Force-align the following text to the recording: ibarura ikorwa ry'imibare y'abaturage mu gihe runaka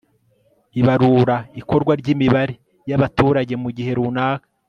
ibarura 0.79 1.37
ikorwa 1.61 1.93
ry'imibare 2.01 2.53
y'abaturage 2.89 3.53
mu 3.63 3.69
gihe 3.77 3.91
runaka 3.97 4.45